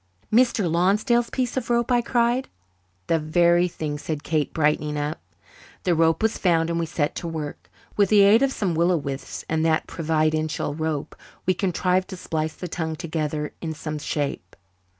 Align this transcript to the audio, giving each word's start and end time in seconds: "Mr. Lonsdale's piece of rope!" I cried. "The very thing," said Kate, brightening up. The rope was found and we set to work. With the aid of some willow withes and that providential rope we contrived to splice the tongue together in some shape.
"Mr. 0.33 0.67
Lonsdale's 0.67 1.29
piece 1.29 1.55
of 1.57 1.69
rope!" 1.69 1.91
I 1.91 2.01
cried. 2.01 2.49
"The 3.05 3.19
very 3.19 3.67
thing," 3.67 3.99
said 3.99 4.23
Kate, 4.23 4.51
brightening 4.51 4.97
up. 4.97 5.21
The 5.83 5.93
rope 5.93 6.23
was 6.23 6.39
found 6.39 6.71
and 6.71 6.79
we 6.79 6.87
set 6.87 7.13
to 7.17 7.27
work. 7.27 7.69
With 7.97 8.09
the 8.09 8.21
aid 8.21 8.41
of 8.41 8.51
some 8.51 8.73
willow 8.73 8.97
withes 8.97 9.45
and 9.47 9.63
that 9.63 9.85
providential 9.85 10.73
rope 10.73 11.15
we 11.45 11.53
contrived 11.53 12.07
to 12.07 12.17
splice 12.17 12.55
the 12.55 12.67
tongue 12.67 12.95
together 12.95 13.53
in 13.61 13.75
some 13.75 13.99
shape. 13.99 14.55